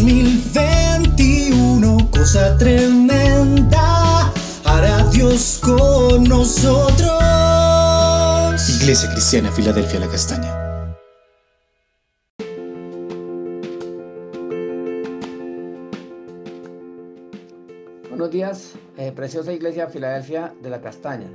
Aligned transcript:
2021, 0.00 2.08
cosa 2.10 2.56
tremenda, 2.56 4.32
hará 4.64 5.04
Dios 5.12 5.60
con 5.62 6.24
nosotros. 6.24 7.20
Iglesia 8.80 9.10
Cristiana, 9.12 9.52
Filadelfia, 9.52 10.00
la 10.00 10.08
Castaña. 10.08 10.56
Buenos 18.08 18.30
días, 18.30 18.76
eh, 18.96 19.12
preciosa 19.12 19.52
Iglesia 19.52 19.88
Filadelfia 19.88 20.54
de 20.62 20.70
la 20.70 20.80
Castaña. 20.80 21.28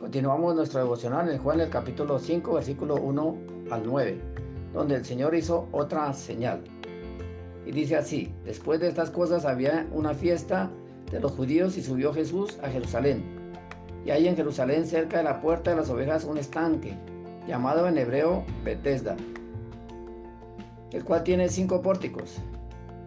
Continuamos 0.00 0.56
nuestro 0.56 0.80
devocional 0.80 1.30
en 1.30 1.38
Juan 1.38 1.60
el 1.60 1.70
capítulo 1.70 2.18
5, 2.18 2.54
versículo 2.54 2.96
1 2.96 3.36
al 3.70 3.86
9, 3.86 4.20
donde 4.74 4.96
el 4.96 5.04
Señor 5.04 5.36
hizo 5.36 5.68
otra 5.70 6.12
señal. 6.12 6.64
Y 7.66 7.72
dice 7.72 7.96
así, 7.96 8.32
después 8.44 8.80
de 8.80 8.88
estas 8.88 9.10
cosas 9.10 9.44
había 9.44 9.86
una 9.92 10.14
fiesta 10.14 10.70
de 11.10 11.20
los 11.20 11.32
judíos 11.32 11.76
y 11.76 11.82
subió 11.82 12.14
Jesús 12.14 12.58
a 12.62 12.68
Jerusalén. 12.68 13.22
Y 14.04 14.10
hay 14.10 14.28
en 14.28 14.36
Jerusalén, 14.36 14.86
cerca 14.86 15.18
de 15.18 15.24
la 15.24 15.40
puerta 15.40 15.70
de 15.70 15.76
las 15.76 15.90
ovejas, 15.90 16.24
un 16.24 16.38
estanque, 16.38 16.94
llamado 17.46 17.88
en 17.88 17.98
hebreo 17.98 18.44
Bethesda, 18.64 19.16
el 20.92 21.04
cual 21.04 21.24
tiene 21.24 21.48
cinco 21.48 21.82
pórticos. 21.82 22.38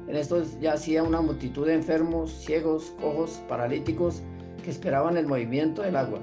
En 0.07 0.15
estos 0.15 0.59
yacía 0.59 1.03
una 1.03 1.21
multitud 1.21 1.65
de 1.65 1.75
enfermos, 1.75 2.31
ciegos, 2.31 2.93
cojos, 2.99 3.41
paralíticos, 3.47 4.21
que 4.63 4.71
esperaban 4.71 5.15
el 5.15 5.25
movimiento 5.25 5.81
del 5.81 5.95
agua 5.95 6.19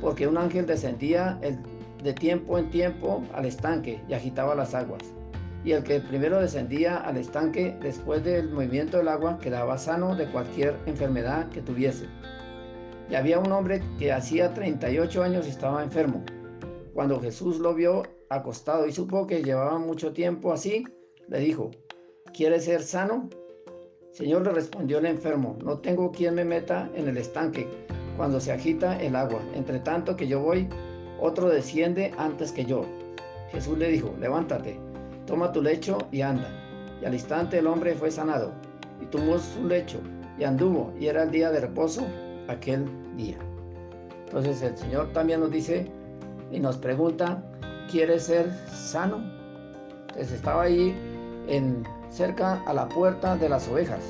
porque 0.00 0.26
un 0.26 0.38
ángel 0.38 0.66
descendía 0.66 1.38
de 2.02 2.12
tiempo 2.14 2.58
en 2.58 2.70
tiempo 2.70 3.22
al 3.34 3.44
estanque 3.44 4.00
y 4.08 4.14
agitaba 4.14 4.54
las 4.54 4.74
aguas. 4.74 5.02
Y 5.64 5.72
el 5.72 5.82
que 5.82 6.00
primero 6.00 6.40
descendía 6.40 6.96
al 6.96 7.16
estanque 7.16 7.76
después 7.80 8.24
del 8.24 8.50
movimiento 8.50 8.96
del 8.96 9.08
agua 9.08 9.38
quedaba 9.38 9.78
sano 9.78 10.16
de 10.16 10.26
cualquier 10.26 10.76
enfermedad 10.86 11.48
que 11.50 11.60
tuviese. 11.60 12.06
Y 13.10 13.14
había 13.14 13.38
un 13.38 13.52
hombre 13.52 13.82
que 13.98 14.12
hacía 14.12 14.54
38 14.54 15.22
años 15.22 15.46
estaba 15.46 15.82
enfermo. 15.82 16.24
Cuando 16.94 17.20
Jesús 17.20 17.58
lo 17.58 17.74
vio 17.74 18.04
acostado 18.28 18.86
y 18.86 18.92
supo 18.92 19.26
que 19.26 19.42
llevaba 19.42 19.78
mucho 19.78 20.12
tiempo 20.12 20.52
así, 20.52 20.84
le 21.28 21.40
dijo, 21.40 21.70
¿quieres 22.32 22.64
ser 22.64 22.82
sano? 22.82 23.28
Señor 24.12 24.42
le 24.42 24.52
respondió 24.52 24.98
el 24.98 25.06
enfermo, 25.06 25.56
no 25.64 25.78
tengo 25.78 26.10
quien 26.10 26.34
me 26.34 26.44
meta 26.44 26.90
en 26.94 27.08
el 27.08 27.16
estanque 27.16 27.66
cuando 28.16 28.40
se 28.40 28.52
agita 28.52 29.00
el 29.00 29.16
agua. 29.16 29.40
Entre 29.54 29.78
tanto 29.78 30.16
que 30.16 30.28
yo 30.28 30.40
voy, 30.40 30.68
otro 31.20 31.48
desciende 31.48 32.12
antes 32.18 32.52
que 32.52 32.64
yo. 32.64 32.84
Jesús 33.50 33.78
le 33.78 33.88
dijo, 33.88 34.14
levántate, 34.20 34.78
toma 35.30 35.52
tu 35.52 35.62
lecho 35.62 35.96
y 36.10 36.22
anda. 36.22 36.50
Y 37.00 37.04
al 37.06 37.14
instante 37.14 37.58
el 37.60 37.68
hombre 37.68 37.94
fue 37.94 38.10
sanado, 38.10 38.52
y 39.00 39.06
tomó 39.06 39.38
su 39.38 39.64
lecho, 39.66 40.00
y 40.36 40.44
anduvo, 40.44 40.92
y 40.98 41.06
era 41.06 41.22
el 41.22 41.30
día 41.30 41.50
de 41.50 41.60
reposo 41.60 42.04
aquel 42.48 42.84
día. 43.16 43.38
Entonces 44.26 44.60
el 44.60 44.76
Señor 44.76 45.12
también 45.12 45.40
nos 45.40 45.52
dice 45.52 45.86
y 46.50 46.58
nos 46.58 46.76
pregunta, 46.76 47.42
¿quieres 47.90 48.24
ser 48.24 48.52
sano? 48.68 49.22
Entonces 50.08 50.32
estaba 50.32 50.64
ahí 50.64 50.94
en, 51.46 51.84
cerca 52.10 52.62
a 52.66 52.74
la 52.74 52.88
puerta 52.88 53.36
de 53.36 53.48
las 53.48 53.68
ovejas, 53.68 54.04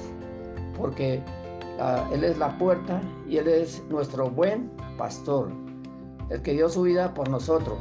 porque 0.76 1.22
él 2.12 2.24
es 2.24 2.36
la 2.38 2.58
puerta 2.58 3.00
y 3.26 3.38
Él 3.38 3.48
es 3.48 3.82
nuestro 3.88 4.28
buen 4.28 4.70
pastor, 4.98 5.50
el 6.28 6.42
que 6.42 6.52
dio 6.52 6.68
su 6.68 6.82
vida 6.82 7.14
por 7.14 7.30
nosotros, 7.30 7.78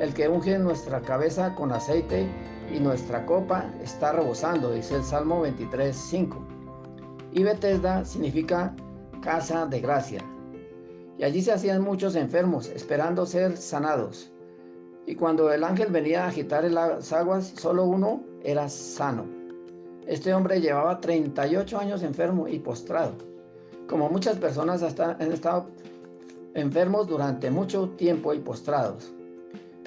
el 0.00 0.12
que 0.12 0.28
unge 0.28 0.58
nuestra 0.58 1.00
cabeza 1.00 1.54
con 1.54 1.72
aceite 1.72 2.28
y 2.74 2.80
nuestra 2.80 3.24
copa 3.26 3.72
está 3.82 4.12
rebosando, 4.12 4.72
dice 4.72 4.96
el 4.96 5.04
Salmo 5.04 5.40
23, 5.42 5.94
5. 5.94 6.46
Y 7.32 7.42
Bethesda 7.42 8.04
significa 8.04 8.74
casa 9.22 9.66
de 9.66 9.80
gracia. 9.80 10.24
Y 11.18 11.24
allí 11.24 11.42
se 11.42 11.52
hacían 11.52 11.82
muchos 11.82 12.14
enfermos 12.14 12.68
esperando 12.68 13.26
ser 13.26 13.56
sanados. 13.56 14.32
Y 15.06 15.14
cuando 15.14 15.52
el 15.52 15.64
ángel 15.64 15.90
venía 15.90 16.24
a 16.24 16.28
agitar 16.28 16.64
las 16.64 17.12
aguas, 17.12 17.52
solo 17.56 17.84
uno 17.84 18.22
era 18.42 18.68
sano. 18.68 19.24
Este 20.06 20.32
hombre 20.32 20.60
llevaba 20.60 21.00
38 21.00 21.78
años 21.78 22.02
enfermo 22.02 22.48
y 22.48 22.58
postrado 22.58 23.28
como 23.88 24.10
muchas 24.10 24.36
personas 24.36 24.82
han 25.00 25.32
estado 25.32 25.70
enfermos 26.54 27.08
durante 27.08 27.50
mucho 27.50 27.88
tiempo 27.96 28.34
y 28.34 28.38
postrados. 28.38 29.12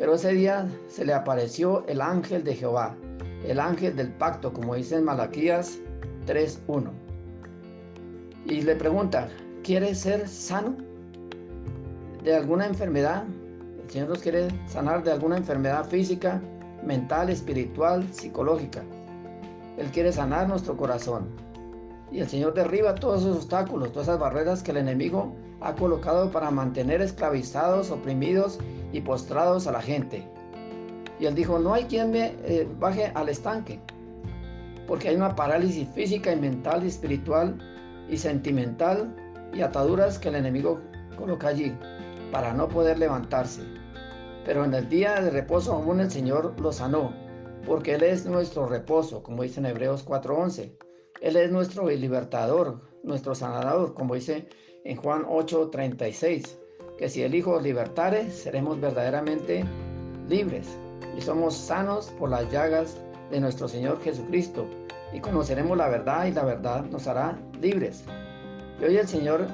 Pero 0.01 0.15
ese 0.15 0.33
día 0.33 0.67
se 0.87 1.05
le 1.05 1.13
apareció 1.13 1.85
el 1.85 2.01
ángel 2.01 2.43
de 2.43 2.55
Jehová, 2.55 2.95
el 3.45 3.59
ángel 3.59 3.95
del 3.95 4.11
pacto, 4.11 4.51
como 4.51 4.73
dice 4.73 4.95
en 4.95 5.03
Malaquías 5.03 5.77
3.1. 6.25 6.89
Y 8.47 8.63
le 8.63 8.75
pregunta, 8.75 9.29
¿quieres 9.63 9.99
ser 9.99 10.27
sano 10.27 10.75
de 12.23 12.35
alguna 12.35 12.65
enfermedad? 12.65 13.25
El 13.83 13.91
Señor 13.91 14.09
nos 14.09 14.23
quiere 14.23 14.47
sanar 14.65 15.03
de 15.03 15.11
alguna 15.11 15.37
enfermedad 15.37 15.87
física, 15.87 16.41
mental, 16.83 17.29
espiritual, 17.29 18.03
psicológica. 18.11 18.81
Él 19.77 19.91
quiere 19.91 20.11
sanar 20.11 20.49
nuestro 20.49 20.75
corazón. 20.75 21.27
Y 22.11 22.19
el 22.19 22.27
Señor 22.27 22.53
derriba 22.53 22.95
todos 22.95 23.21
esos 23.21 23.37
obstáculos, 23.37 23.91
todas 23.91 24.07
esas 24.07 24.19
barreras 24.19 24.61
que 24.61 24.71
el 24.71 24.77
enemigo 24.77 25.33
ha 25.61 25.75
colocado 25.75 26.29
para 26.31 26.51
mantener 26.51 27.01
esclavizados, 27.01 27.89
oprimidos 27.91 28.59
y 28.91 29.01
postrados 29.01 29.67
a 29.67 29.71
la 29.71 29.81
gente. 29.81 30.27
Y 31.19 31.25
él 31.25 31.35
dijo, 31.35 31.59
no 31.59 31.73
hay 31.73 31.85
quien 31.85 32.11
me 32.11 32.35
eh, 32.43 32.67
baje 32.79 33.11
al 33.13 33.29
estanque, 33.29 33.79
porque 34.87 35.09
hay 35.09 35.15
una 35.15 35.35
parálisis 35.35 35.87
física 35.89 36.33
y 36.33 36.35
mental 36.35 36.83
espiritual 36.83 37.57
y 38.09 38.17
sentimental 38.17 39.15
y 39.53 39.61
ataduras 39.61 40.19
que 40.19 40.29
el 40.29 40.35
enemigo 40.35 40.81
coloca 41.17 41.49
allí 41.49 41.73
para 42.31 42.53
no 42.53 42.67
poder 42.67 42.97
levantarse. 42.97 43.61
Pero 44.45 44.65
en 44.65 44.73
el 44.73 44.89
día 44.89 45.21
de 45.21 45.29
reposo 45.29 45.73
aún 45.73 45.99
el 45.99 46.09
Señor 46.09 46.59
lo 46.59 46.71
sanó, 46.71 47.13
porque 47.65 47.95
Él 47.95 48.03
es 48.03 48.25
nuestro 48.25 48.65
reposo, 48.65 49.21
como 49.21 49.43
dice 49.43 49.59
en 49.59 49.67
Hebreos 49.67 50.03
4:11. 50.03 50.80
Él 51.21 51.35
es 51.35 51.51
nuestro 51.51 51.87
libertador, 51.87 52.81
nuestro 53.03 53.35
sanador, 53.35 53.93
como 53.93 54.15
dice 54.15 54.47
en 54.83 54.97
Juan 54.97 55.23
8:36, 55.23 56.57
que 56.97 57.09
si 57.09 57.21
el 57.21 57.35
Hijo 57.35 57.59
libertare, 57.59 58.31
seremos 58.31 58.81
verdaderamente 58.81 59.63
libres 60.27 60.67
y 61.15 61.21
somos 61.21 61.55
sanos 61.55 62.07
por 62.17 62.29
las 62.29 62.51
llagas 62.51 62.97
de 63.29 63.39
nuestro 63.39 63.67
Señor 63.67 64.01
Jesucristo 64.01 64.65
y 65.13 65.19
conoceremos 65.19 65.77
la 65.77 65.89
verdad 65.89 66.25
y 66.25 66.31
la 66.31 66.43
verdad 66.43 66.85
nos 66.85 67.05
hará 67.05 67.37
libres. 67.61 68.03
Y 68.79 68.85
hoy 68.85 68.97
el 68.97 69.07
Señor 69.07 69.45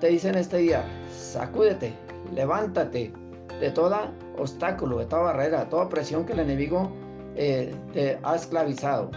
te 0.00 0.08
dice 0.08 0.28
en 0.28 0.34
este 0.34 0.58
día, 0.58 0.84
sacúdete, 1.10 1.94
levántate 2.34 3.10
de 3.58 3.70
todo 3.70 3.96
obstáculo, 4.38 4.98
de 4.98 5.06
toda 5.06 5.22
barrera, 5.22 5.68
toda 5.70 5.88
presión 5.88 6.26
que 6.26 6.34
el 6.34 6.40
enemigo 6.40 6.92
eh, 7.36 7.74
te 7.94 8.18
ha 8.22 8.36
esclavizado, 8.36 9.10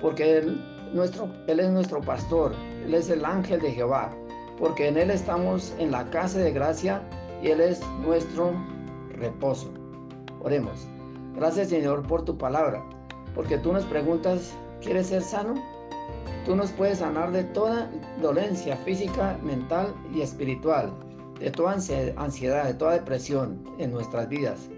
porque 0.00 0.38
Él 0.38 0.73
nuestro, 0.94 1.28
Él 1.46 1.60
es 1.60 1.70
nuestro 1.70 2.00
pastor, 2.00 2.54
Él 2.84 2.94
es 2.94 3.10
el 3.10 3.24
ángel 3.24 3.60
de 3.60 3.72
Jehová, 3.72 4.10
porque 4.58 4.88
en 4.88 4.96
Él 4.96 5.10
estamos 5.10 5.74
en 5.78 5.90
la 5.90 6.08
casa 6.10 6.38
de 6.38 6.52
gracia 6.52 7.02
y 7.42 7.48
Él 7.48 7.60
es 7.60 7.80
nuestro 8.02 8.52
reposo. 9.10 9.70
Oremos. 10.42 10.86
Gracias 11.36 11.68
Señor 11.68 12.06
por 12.06 12.24
tu 12.24 12.38
palabra, 12.38 12.82
porque 13.34 13.58
tú 13.58 13.72
nos 13.72 13.84
preguntas, 13.84 14.56
¿quieres 14.80 15.08
ser 15.08 15.22
sano? 15.22 15.54
Tú 16.46 16.54
nos 16.54 16.70
puedes 16.72 16.98
sanar 16.98 17.32
de 17.32 17.42
toda 17.42 17.90
dolencia 18.20 18.76
física, 18.76 19.38
mental 19.42 19.94
y 20.14 20.20
espiritual, 20.20 20.92
de 21.40 21.50
toda 21.50 21.72
ansiedad, 21.72 22.64
de 22.64 22.74
toda 22.74 22.92
depresión 22.92 23.64
en 23.78 23.90
nuestras 23.90 24.28
vidas, 24.28 24.68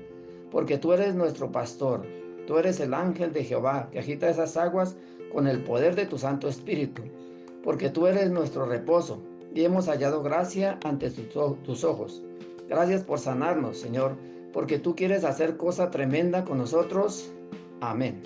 porque 0.50 0.78
tú 0.78 0.92
eres 0.92 1.14
nuestro 1.14 1.52
pastor, 1.52 2.06
tú 2.46 2.56
eres 2.56 2.80
el 2.80 2.94
ángel 2.94 3.32
de 3.32 3.44
Jehová 3.44 3.88
que 3.90 3.98
agita 3.98 4.30
esas 4.30 4.56
aguas 4.56 4.96
con 5.32 5.46
el 5.46 5.62
poder 5.62 5.94
de 5.94 6.06
tu 6.06 6.18
Santo 6.18 6.48
Espíritu, 6.48 7.02
porque 7.62 7.90
tú 7.90 8.06
eres 8.06 8.30
nuestro 8.30 8.66
reposo 8.66 9.20
y 9.54 9.64
hemos 9.64 9.86
hallado 9.86 10.22
gracia 10.22 10.78
ante 10.84 11.10
tus 11.10 11.84
ojos. 11.84 12.22
Gracias 12.68 13.02
por 13.02 13.18
sanarnos, 13.18 13.78
Señor, 13.78 14.16
porque 14.52 14.78
tú 14.78 14.94
quieres 14.94 15.24
hacer 15.24 15.56
cosa 15.56 15.90
tremenda 15.90 16.44
con 16.44 16.58
nosotros. 16.58 17.32
Amén. 17.80 18.22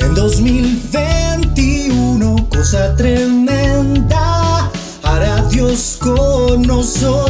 En 0.00 0.14
2021, 0.14 2.48
cosa 2.48 2.96
tremenda 2.96 4.70
hará 5.02 5.42
Dios 5.48 5.98
con 6.00 6.62
nosotros. 6.62 7.23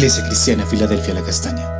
Iglesia 0.00 0.24
Cristiana, 0.24 0.64
Filadelfia, 0.64 1.12
la 1.12 1.22
Castaña. 1.22 1.79